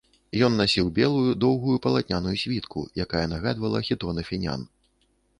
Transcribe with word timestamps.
Ён 0.45 0.53
насіў 0.59 0.87
белую 0.99 1.33
доўгую 1.43 1.75
палатняную 1.83 2.33
світку, 2.43 2.79
якая 3.03 3.21
нагадвала 3.33 3.83
хітон 3.91 4.23
афінян. 4.23 4.65